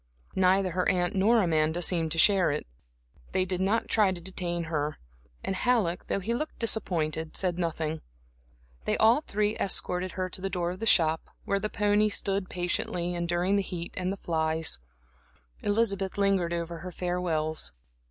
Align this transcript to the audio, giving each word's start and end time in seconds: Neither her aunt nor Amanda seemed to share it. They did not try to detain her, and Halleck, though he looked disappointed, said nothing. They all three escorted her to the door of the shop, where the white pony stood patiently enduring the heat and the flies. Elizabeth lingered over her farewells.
Neither 0.35 0.71
her 0.71 0.89
aunt 0.89 1.13
nor 1.13 1.43
Amanda 1.43 1.79
seemed 1.79 2.11
to 2.13 2.17
share 2.17 2.49
it. 2.49 2.65
They 3.33 3.45
did 3.45 3.61
not 3.61 3.87
try 3.87 4.11
to 4.11 4.19
detain 4.19 4.63
her, 4.63 4.97
and 5.43 5.55
Halleck, 5.55 6.07
though 6.07 6.19
he 6.21 6.33
looked 6.33 6.57
disappointed, 6.57 7.37
said 7.37 7.59
nothing. 7.59 8.01
They 8.85 8.97
all 8.97 9.21
three 9.21 9.55
escorted 9.57 10.13
her 10.13 10.27
to 10.27 10.41
the 10.41 10.49
door 10.49 10.71
of 10.71 10.79
the 10.79 10.87
shop, 10.87 11.29
where 11.45 11.59
the 11.59 11.65
white 11.67 11.73
pony 11.77 12.09
stood 12.09 12.49
patiently 12.49 13.13
enduring 13.13 13.57
the 13.57 13.61
heat 13.61 13.93
and 13.95 14.11
the 14.11 14.17
flies. 14.17 14.79
Elizabeth 15.61 16.17
lingered 16.17 16.51
over 16.51 16.79
her 16.79 16.91
farewells. 16.91 17.71